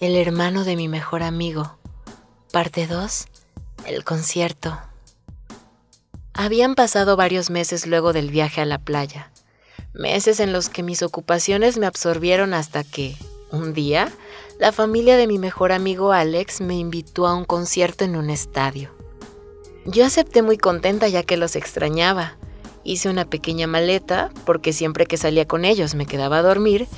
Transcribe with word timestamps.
El 0.00 0.16
hermano 0.16 0.64
de 0.64 0.76
mi 0.76 0.88
mejor 0.88 1.22
amigo. 1.22 1.76
Parte 2.50 2.86
2. 2.86 3.26
El 3.84 4.02
concierto. 4.02 4.78
Habían 6.32 6.74
pasado 6.74 7.16
varios 7.16 7.50
meses 7.50 7.86
luego 7.86 8.14
del 8.14 8.30
viaje 8.30 8.62
a 8.62 8.64
la 8.64 8.78
playa. 8.78 9.30
Meses 9.92 10.40
en 10.40 10.54
los 10.54 10.70
que 10.70 10.82
mis 10.82 11.02
ocupaciones 11.02 11.76
me 11.76 11.84
absorbieron 11.84 12.54
hasta 12.54 12.82
que, 12.82 13.14
un 13.52 13.74
día, 13.74 14.10
la 14.58 14.72
familia 14.72 15.18
de 15.18 15.26
mi 15.26 15.38
mejor 15.38 15.70
amigo 15.70 16.12
Alex 16.12 16.62
me 16.62 16.76
invitó 16.76 17.26
a 17.26 17.34
un 17.34 17.44
concierto 17.44 18.02
en 18.06 18.16
un 18.16 18.30
estadio. 18.30 18.88
Yo 19.84 20.06
acepté 20.06 20.40
muy 20.40 20.56
contenta 20.56 21.08
ya 21.08 21.24
que 21.24 21.36
los 21.36 21.56
extrañaba. 21.56 22.38
Hice 22.84 23.10
una 23.10 23.26
pequeña 23.26 23.66
maleta, 23.66 24.30
porque 24.46 24.72
siempre 24.72 25.04
que 25.04 25.18
salía 25.18 25.46
con 25.46 25.66
ellos 25.66 25.94
me 25.94 26.06
quedaba 26.06 26.38
a 26.38 26.42
dormir, 26.42 26.88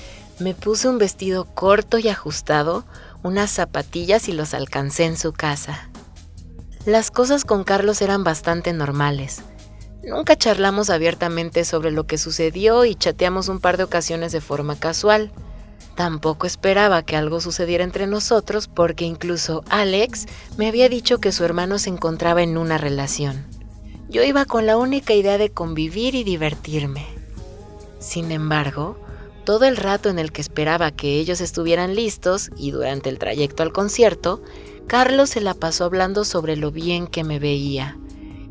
me 0.42 0.54
puse 0.54 0.88
un 0.88 0.98
vestido 0.98 1.44
corto 1.44 1.98
y 1.98 2.08
ajustado, 2.08 2.84
unas 3.22 3.50
zapatillas 3.50 4.28
y 4.28 4.32
los 4.32 4.54
alcancé 4.54 5.04
en 5.04 5.16
su 5.16 5.32
casa. 5.32 5.88
Las 6.84 7.10
cosas 7.10 7.44
con 7.44 7.64
Carlos 7.64 8.02
eran 8.02 8.24
bastante 8.24 8.72
normales. 8.72 9.42
Nunca 10.02 10.36
charlamos 10.36 10.90
abiertamente 10.90 11.64
sobre 11.64 11.92
lo 11.92 12.06
que 12.08 12.18
sucedió 12.18 12.84
y 12.84 12.96
chateamos 12.96 13.48
un 13.48 13.60
par 13.60 13.76
de 13.76 13.84
ocasiones 13.84 14.32
de 14.32 14.40
forma 14.40 14.74
casual. 14.76 15.30
Tampoco 15.94 16.46
esperaba 16.46 17.04
que 17.04 17.16
algo 17.16 17.40
sucediera 17.40 17.84
entre 17.84 18.08
nosotros 18.08 18.66
porque 18.66 19.04
incluso 19.04 19.62
Alex 19.68 20.26
me 20.56 20.66
había 20.66 20.88
dicho 20.88 21.18
que 21.18 21.30
su 21.30 21.44
hermano 21.44 21.78
se 21.78 21.90
encontraba 21.90 22.42
en 22.42 22.58
una 22.58 22.78
relación. 22.78 23.46
Yo 24.08 24.24
iba 24.24 24.44
con 24.44 24.66
la 24.66 24.76
única 24.76 25.14
idea 25.14 25.38
de 25.38 25.50
convivir 25.50 26.16
y 26.16 26.24
divertirme. 26.24 27.06
Sin 28.00 28.32
embargo, 28.32 28.98
todo 29.44 29.64
el 29.64 29.76
rato 29.76 30.08
en 30.08 30.18
el 30.18 30.32
que 30.32 30.40
esperaba 30.40 30.90
que 30.90 31.18
ellos 31.18 31.40
estuvieran 31.40 31.94
listos 31.94 32.50
y 32.56 32.70
durante 32.70 33.08
el 33.08 33.18
trayecto 33.18 33.62
al 33.62 33.72
concierto, 33.72 34.42
Carlos 34.86 35.30
se 35.30 35.40
la 35.40 35.54
pasó 35.54 35.84
hablando 35.84 36.24
sobre 36.24 36.56
lo 36.56 36.70
bien 36.70 37.06
que 37.06 37.24
me 37.24 37.38
veía. 37.38 37.96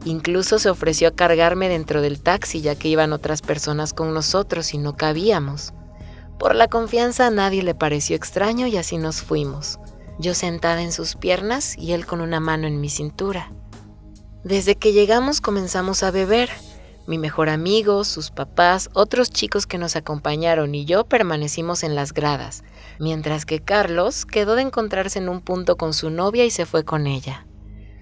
Incluso 0.06 0.58
se 0.58 0.70
ofreció 0.70 1.10
a 1.10 1.16
cargarme 1.16 1.70
dentro 1.70 2.02
del 2.02 2.22
taxi 2.22 2.62
ya 2.62 2.76
que 2.76 2.88
iban 2.88 3.14
otras 3.14 3.42
personas 3.42 3.94
con 3.94 4.14
nosotros 4.14 4.74
y 4.74 4.78
no 4.78 4.96
cabíamos. 4.98 5.74
Por 6.40 6.56
la 6.56 6.68
confianza 6.68 7.28
a 7.28 7.30
nadie 7.30 7.62
le 7.62 7.76
pareció 7.76 8.16
extraño 8.16 8.66
y 8.66 8.78
así 8.78 8.98
nos 8.98 9.22
fuimos. 9.22 9.80
Yo 10.18 10.34
sentada 10.34 10.82
en 10.82 10.92
sus 10.92 11.16
piernas 11.16 11.78
y 11.78 11.92
él 11.94 12.06
con 12.06 12.20
una 12.22 12.40
mano 12.40 12.68
en 12.68 12.82
mi 12.82 12.90
cintura. 12.90 13.52
Desde 14.44 14.76
que 14.76 14.92
llegamos 14.92 15.40
comenzamos 15.40 16.02
a 16.02 16.10
beber 16.10 16.50
mi 17.12 17.18
mejor 17.18 17.50
amigo, 17.50 18.06
sus 18.06 18.32
papás, 18.32 18.90
otros 18.94 19.32
chicos 19.32 19.68
que 19.68 19.78
nos 19.78 19.98
acompañaron 19.98 20.74
y 20.74 20.86
yo 20.86 21.04
permanecimos 21.04 21.84
en 21.84 21.94
las 21.94 22.14
gradas, 22.14 22.64
mientras 23.00 23.46
que 23.46 23.60
Carlos 23.60 24.26
quedó 24.26 24.56
de 24.56 24.62
encontrarse 24.62 25.20
en 25.20 25.28
un 25.28 25.42
punto 25.42 25.76
con 25.76 25.94
su 25.94 26.10
novia 26.10 26.46
y 26.46 26.52
se 26.52 26.66
fue 26.66 26.86
con 26.86 27.08
ella. 27.08 27.46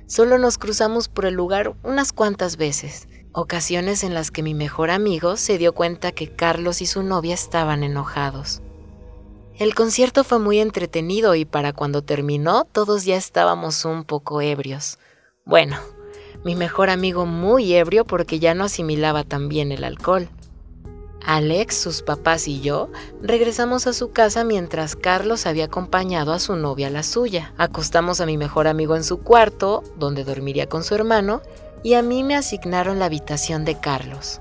Solo 0.06 0.38
nos 0.38 0.60
cruzamos 0.60 1.08
por 1.10 1.26
el 1.26 1.34
lugar 1.34 1.74
unas 1.82 2.14
cuantas 2.14 2.56
veces, 2.56 3.08
ocasiones 3.32 4.04
en 4.04 4.14
las 4.14 4.30
que 4.30 4.44
mi 4.44 4.54
mejor 4.54 4.92
amigo 4.92 5.38
se 5.38 5.58
dio 5.58 5.74
cuenta 5.74 6.12
que 6.12 6.32
Carlos 6.36 6.80
y 6.84 6.86
su 6.86 7.02
novia 7.02 7.34
estaban 7.34 7.82
enojados. 7.82 8.62
El 9.56 9.74
concierto 9.74 10.24
fue 10.24 10.38
muy 10.38 10.60
entretenido 10.60 11.34
y 11.34 11.46
para 11.46 11.74
cuando 11.74 12.04
terminó 12.04 12.66
todos 12.66 13.06
ya 13.06 13.16
estábamos 13.16 13.86
un 13.86 14.04
poco 14.04 14.40
ebrios. 14.40 15.00
Bueno, 15.46 15.78
mi 16.44 16.56
mejor 16.56 16.90
amigo 16.90 17.26
muy 17.26 17.74
ebrio 17.74 18.06
porque 18.06 18.40
ya 18.40 18.54
no 18.54 18.64
asimilaba 18.64 19.24
tan 19.24 19.50
bien 19.50 19.72
el 19.72 19.84
alcohol. 19.84 20.30
Alex, 21.26 21.76
sus 21.76 22.02
papás 22.02 22.48
y 22.48 22.62
yo 22.62 22.90
regresamos 23.22 23.88
a 23.88 23.94
su 23.94 24.12
casa 24.12 24.46
mientras 24.46 24.96
Carlos 24.96 25.46
había 25.46 25.66
acompañado 25.66 26.32
a 26.32 26.40
su 26.40 26.56
novia 26.56 26.88
a 26.88 26.92
la 26.92 27.04
suya. 27.04 27.54
Acostamos 27.58 28.22
a 28.22 28.26
mi 28.26 28.38
mejor 28.38 28.68
amigo 28.68 28.96
en 28.96 29.04
su 29.04 29.20
cuarto, 29.20 29.84
donde 29.98 30.24
dormiría 30.24 30.68
con 30.68 30.84
su 30.84 30.96
hermano, 30.96 31.42
y 31.84 31.96
a 31.96 32.02
mí 32.02 32.24
me 32.24 32.36
asignaron 32.36 33.00
la 33.00 33.06
habitación 33.06 33.66
de 33.66 33.80
Carlos. 33.80 34.40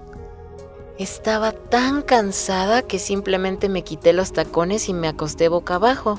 Estaba 0.99 1.53
tan 1.53 2.03
cansada 2.03 2.83
que 2.83 2.99
simplemente 2.99 3.69
me 3.69 3.83
quité 3.83 4.13
los 4.13 4.33
tacones 4.33 4.89
y 4.89 4.95
me 4.95 5.09
acosté 5.09 5.49
boca 5.49 5.77
abajo, 5.77 6.19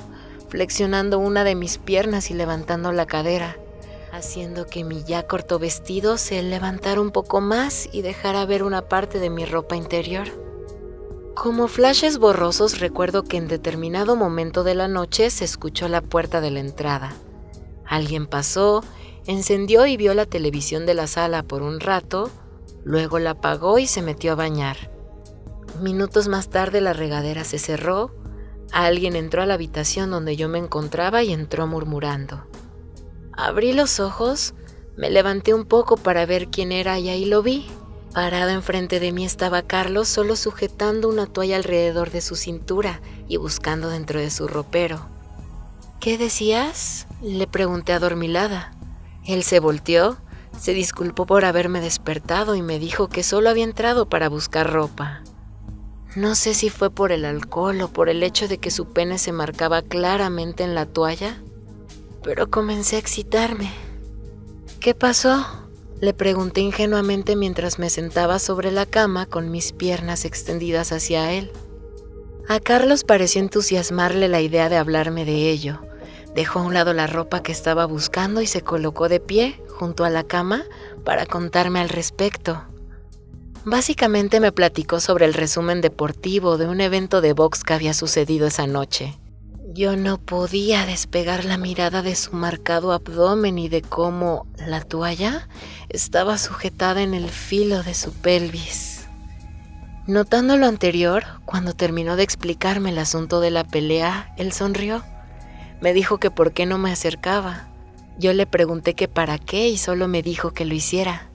flexionando 0.49 1.19
una 1.19 1.43
de 1.43 1.55
mis 1.55 1.77
piernas 1.77 2.31
y 2.31 2.33
levantando 2.33 2.91
la 2.91 3.05
cadera 3.05 3.57
haciendo 4.11 4.65
que 4.65 4.83
mi 4.83 5.03
ya 5.03 5.27
corto 5.27 5.59
vestido 5.59 6.17
se 6.17 6.41
levantara 6.41 7.01
un 7.01 7.11
poco 7.11 7.41
más 7.41 7.89
y 7.91 8.01
dejara 8.01 8.45
ver 8.45 8.63
una 8.63 8.83
parte 8.83 9.19
de 9.19 9.29
mi 9.29 9.45
ropa 9.45 9.75
interior. 9.75 10.27
Como 11.35 11.67
flashes 11.67 12.17
borrosos 12.17 12.79
recuerdo 12.79 13.23
que 13.23 13.37
en 13.37 13.47
determinado 13.47 14.15
momento 14.15 14.63
de 14.63 14.75
la 14.75 14.87
noche 14.87 15.29
se 15.29 15.45
escuchó 15.45 15.87
la 15.87 16.01
puerta 16.01 16.41
de 16.41 16.51
la 16.51 16.59
entrada. 16.59 17.13
Alguien 17.85 18.27
pasó, 18.27 18.83
encendió 19.25 19.85
y 19.85 19.95
vio 19.95 20.13
la 20.13 20.25
televisión 20.25 20.85
de 20.85 20.95
la 20.95 21.07
sala 21.07 21.43
por 21.43 21.61
un 21.61 21.79
rato, 21.79 22.29
luego 22.83 23.19
la 23.19 23.31
apagó 23.31 23.79
y 23.79 23.87
se 23.87 24.01
metió 24.01 24.33
a 24.33 24.35
bañar. 24.35 24.91
Minutos 25.81 26.27
más 26.27 26.49
tarde 26.49 26.81
la 26.81 26.93
regadera 26.93 27.43
se 27.45 27.57
cerró, 27.57 28.11
alguien 28.71 29.15
entró 29.15 29.41
a 29.41 29.45
la 29.45 29.53
habitación 29.53 30.11
donde 30.11 30.35
yo 30.35 30.49
me 30.49 30.59
encontraba 30.59 31.23
y 31.23 31.31
entró 31.31 31.67
murmurando. 31.67 32.43
Abrí 33.41 33.71
los 33.71 34.01
ojos, 34.01 34.53
me 34.97 35.09
levanté 35.09 35.53
un 35.53 35.63
poco 35.63 35.95
para 35.95 36.25
ver 36.25 36.49
quién 36.49 36.73
era 36.73 36.99
y 36.99 37.07
ahí 37.07 37.23
lo 37.23 37.41
vi. 37.41 37.65
Parado 38.13 38.49
enfrente 38.49 38.99
de 38.99 39.13
mí 39.13 39.23
estaba 39.23 39.61
Carlos 39.61 40.09
solo 40.09 40.35
sujetando 40.35 41.07
una 41.07 41.25
toalla 41.25 41.55
alrededor 41.55 42.11
de 42.11 42.19
su 42.19 42.35
cintura 42.35 42.99
y 43.29 43.37
buscando 43.37 43.87
dentro 43.87 44.19
de 44.19 44.29
su 44.29 44.49
ropero. 44.49 45.07
¿Qué 46.01 46.17
decías? 46.17 47.07
Le 47.21 47.47
pregunté 47.47 47.93
adormilada. 47.93 48.73
Él 49.25 49.43
se 49.43 49.61
volteó, 49.61 50.17
se 50.59 50.73
disculpó 50.73 51.25
por 51.25 51.45
haberme 51.45 51.79
despertado 51.79 52.55
y 52.55 52.61
me 52.61 52.77
dijo 52.77 53.07
que 53.07 53.23
solo 53.23 53.49
había 53.49 53.63
entrado 53.63 54.09
para 54.09 54.27
buscar 54.27 54.69
ropa. 54.69 55.23
No 56.13 56.35
sé 56.35 56.53
si 56.53 56.69
fue 56.69 56.89
por 56.89 57.13
el 57.13 57.23
alcohol 57.23 57.79
o 57.83 57.87
por 57.87 58.09
el 58.09 58.21
hecho 58.21 58.49
de 58.49 58.57
que 58.57 58.69
su 58.69 58.91
pene 58.91 59.17
se 59.17 59.31
marcaba 59.31 59.81
claramente 59.81 60.65
en 60.65 60.75
la 60.75 60.85
toalla, 60.87 61.41
pero 62.23 62.49
comencé 62.49 62.95
a 62.95 62.99
excitarme. 62.99 63.71
¿Qué 64.79 64.93
pasó? 64.95 65.45
Le 66.01 66.13
pregunté 66.13 66.61
ingenuamente 66.61 67.35
mientras 67.35 67.79
me 67.79 67.89
sentaba 67.89 68.39
sobre 68.39 68.71
la 68.71 68.85
cama 68.85 69.25
con 69.25 69.51
mis 69.51 69.73
piernas 69.73 70.23
extendidas 70.23 70.91
hacia 70.91 71.33
él. 71.33 71.51
A 72.47 72.59
Carlos 72.59 73.03
pareció 73.03 73.41
entusiasmarle 73.41 74.27
la 74.27 74.41
idea 74.41 74.69
de 74.69 74.77
hablarme 74.77 75.25
de 75.25 75.51
ello. 75.51 75.81
Dejó 76.33 76.59
a 76.59 76.63
un 76.63 76.73
lado 76.73 76.93
la 76.93 77.05
ropa 77.05 77.43
que 77.43 77.51
estaba 77.51 77.85
buscando 77.85 78.41
y 78.41 78.47
se 78.47 78.61
colocó 78.61 79.09
de 79.09 79.19
pie 79.19 79.61
junto 79.67 80.05
a 80.05 80.09
la 80.09 80.23
cama 80.23 80.63
para 81.03 81.25
contarme 81.25 81.79
al 81.79 81.89
respecto. 81.89 82.63
Básicamente 83.65 84.39
me 84.39 84.53
platicó 84.53 84.99
sobre 85.01 85.25
el 85.25 85.33
resumen 85.33 85.81
deportivo 85.81 86.57
de 86.57 86.67
un 86.67 86.79
evento 86.79 87.19
de 87.19 87.33
box 87.33 87.63
que 87.63 87.73
había 87.73 87.93
sucedido 87.93 88.47
esa 88.47 88.67
noche. 88.67 89.18
Yo 89.79 89.95
no 89.95 90.17
podía 90.17 90.85
despegar 90.85 91.45
la 91.45 91.57
mirada 91.57 92.01
de 92.01 92.13
su 92.13 92.33
marcado 92.33 92.91
abdomen 92.91 93.57
y 93.57 93.69
de 93.69 93.81
cómo 93.81 94.45
la 94.57 94.81
toalla 94.81 95.47
estaba 95.87 96.37
sujetada 96.37 97.01
en 97.01 97.13
el 97.13 97.29
filo 97.29 97.81
de 97.81 97.93
su 97.93 98.11
pelvis. 98.11 99.07
Notando 100.05 100.57
lo 100.57 100.65
anterior, 100.65 101.23
cuando 101.45 101.71
terminó 101.71 102.17
de 102.17 102.23
explicarme 102.23 102.89
el 102.89 102.97
asunto 102.97 103.39
de 103.39 103.51
la 103.51 103.63
pelea, 103.63 104.33
él 104.35 104.51
sonrió. 104.51 105.01
Me 105.79 105.93
dijo 105.93 106.17
que 106.17 106.29
por 106.29 106.51
qué 106.51 106.65
no 106.65 106.77
me 106.77 106.91
acercaba. 106.91 107.69
Yo 108.17 108.33
le 108.33 108.45
pregunté 108.45 108.95
que 108.95 109.07
para 109.07 109.37
qué 109.37 109.69
y 109.69 109.77
solo 109.77 110.09
me 110.09 110.21
dijo 110.21 110.51
que 110.51 110.65
lo 110.65 110.73
hiciera. 110.73 111.31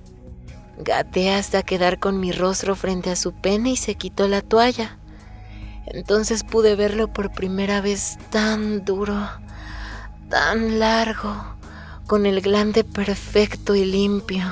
Gaté 0.77 1.33
hasta 1.33 1.63
quedar 1.63 1.99
con 1.99 2.21
mi 2.21 2.31
rostro 2.31 2.77
frente 2.77 3.09
a 3.09 3.17
su 3.17 3.33
pene 3.33 3.71
y 3.71 3.77
se 3.77 3.95
quitó 3.95 4.29
la 4.29 4.43
toalla. 4.43 4.99
Entonces 5.87 6.45
pude 6.45 6.77
verlo 6.77 7.13
por 7.13 7.31
primera 7.33 7.81
vez 7.81 8.19
tan 8.31 8.85
duro, 8.85 9.29
tan 10.29 10.79
largo, 10.79 11.57
con 12.07 12.27
el 12.27 12.41
glande 12.41 12.85
perfecto 12.85 13.75
y 13.75 13.85
limpio. 13.85 14.45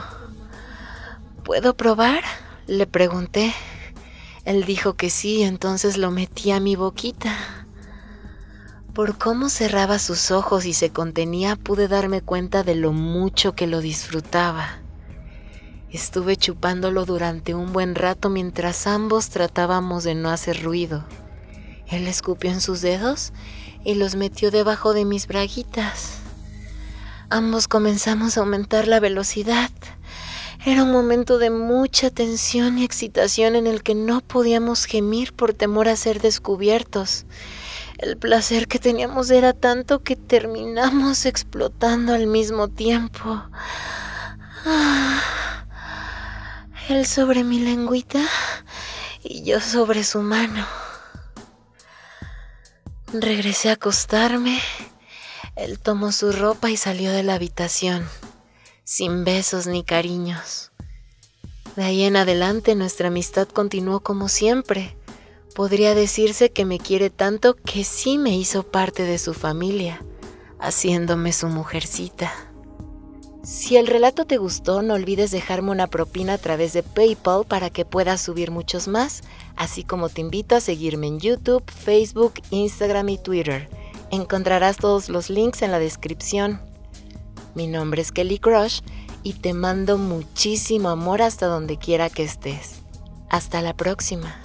¿Puedo 1.44 1.74
probar? 1.74 2.22
Le 2.66 2.86
pregunté. 2.86 3.52
Él 4.44 4.64
dijo 4.64 4.94
que 4.94 5.10
sí, 5.10 5.42
entonces 5.42 5.96
lo 5.96 6.10
metí 6.10 6.50
a 6.50 6.60
mi 6.60 6.76
boquita. 6.76 7.36
Por 8.92 9.16
cómo 9.16 9.48
cerraba 9.48 9.98
sus 9.98 10.30
ojos 10.30 10.66
y 10.66 10.74
se 10.74 10.90
contenía 10.90 11.56
pude 11.56 11.88
darme 11.88 12.20
cuenta 12.20 12.62
de 12.62 12.74
lo 12.74 12.92
mucho 12.92 13.54
que 13.54 13.66
lo 13.66 13.80
disfrutaba. 13.80 14.82
Estuve 15.90 16.36
chupándolo 16.36 17.04
durante 17.04 17.54
un 17.54 17.72
buen 17.72 17.94
rato 17.94 18.28
mientras 18.28 18.86
ambos 18.86 19.30
tratábamos 19.30 20.04
de 20.04 20.14
no 20.14 20.30
hacer 20.30 20.62
ruido. 20.62 21.04
Él 21.92 22.08
escupió 22.08 22.50
en 22.50 22.62
sus 22.62 22.80
dedos 22.80 23.34
y 23.84 23.94
los 23.94 24.14
metió 24.14 24.50
debajo 24.50 24.94
de 24.94 25.04
mis 25.04 25.26
braguitas. 25.26 26.20
Ambos 27.28 27.68
comenzamos 27.68 28.36
a 28.36 28.40
aumentar 28.40 28.88
la 28.88 28.98
velocidad. 28.98 29.70
Era 30.64 30.84
un 30.84 30.90
momento 30.90 31.36
de 31.36 31.50
mucha 31.50 32.08
tensión 32.08 32.78
y 32.78 32.84
excitación 32.84 33.56
en 33.56 33.66
el 33.66 33.82
que 33.82 33.94
no 33.94 34.22
podíamos 34.22 34.86
gemir 34.86 35.34
por 35.34 35.52
temor 35.52 35.86
a 35.88 35.96
ser 35.96 36.22
descubiertos. 36.22 37.26
El 37.98 38.16
placer 38.16 38.68
que 38.68 38.78
teníamos 38.78 39.30
era 39.30 39.52
tanto 39.52 40.02
que 40.02 40.16
terminamos 40.16 41.26
explotando 41.26 42.14
al 42.14 42.26
mismo 42.26 42.68
tiempo. 42.68 43.42
Él 46.88 47.04
sobre 47.06 47.44
mi 47.44 47.58
lengüita 47.58 48.24
y 49.22 49.42
yo 49.42 49.60
sobre 49.60 50.04
su 50.04 50.22
mano. 50.22 50.81
Regresé 53.12 53.68
a 53.68 53.74
acostarme. 53.74 54.58
Él 55.54 55.78
tomó 55.78 56.12
su 56.12 56.32
ropa 56.32 56.70
y 56.70 56.78
salió 56.78 57.12
de 57.12 57.22
la 57.22 57.34
habitación, 57.34 58.08
sin 58.84 59.24
besos 59.24 59.66
ni 59.66 59.84
cariños. 59.84 60.72
De 61.76 61.84
ahí 61.84 62.04
en 62.04 62.16
adelante 62.16 62.74
nuestra 62.74 63.08
amistad 63.08 63.46
continuó 63.46 64.00
como 64.00 64.28
siempre. 64.28 64.96
Podría 65.54 65.94
decirse 65.94 66.52
que 66.52 66.64
me 66.64 66.78
quiere 66.78 67.10
tanto 67.10 67.54
que 67.54 67.84
sí 67.84 68.16
me 68.16 68.34
hizo 68.34 68.62
parte 68.62 69.02
de 69.02 69.18
su 69.18 69.34
familia, 69.34 70.02
haciéndome 70.58 71.34
su 71.34 71.48
mujercita. 71.48 72.51
Si 73.42 73.76
el 73.76 73.88
relato 73.88 74.24
te 74.24 74.38
gustó, 74.38 74.82
no 74.82 74.94
olvides 74.94 75.32
dejarme 75.32 75.72
una 75.72 75.88
propina 75.88 76.34
a 76.34 76.38
través 76.38 76.72
de 76.72 76.84
PayPal 76.84 77.44
para 77.44 77.70
que 77.70 77.84
puedas 77.84 78.20
subir 78.20 78.52
muchos 78.52 78.86
más, 78.86 79.22
así 79.56 79.82
como 79.82 80.08
te 80.08 80.20
invito 80.20 80.54
a 80.54 80.60
seguirme 80.60 81.08
en 81.08 81.18
YouTube, 81.18 81.64
Facebook, 81.68 82.34
Instagram 82.50 83.08
y 83.08 83.18
Twitter. 83.18 83.68
Encontrarás 84.12 84.76
todos 84.76 85.08
los 85.08 85.28
links 85.28 85.62
en 85.62 85.72
la 85.72 85.80
descripción. 85.80 86.60
Mi 87.56 87.66
nombre 87.66 88.02
es 88.02 88.12
Kelly 88.12 88.38
Crush 88.38 88.80
y 89.24 89.32
te 89.32 89.54
mando 89.54 89.98
muchísimo 89.98 90.90
amor 90.90 91.20
hasta 91.20 91.46
donde 91.46 91.78
quiera 91.78 92.10
que 92.10 92.22
estés. 92.22 92.82
Hasta 93.28 93.60
la 93.60 93.74
próxima. 93.74 94.40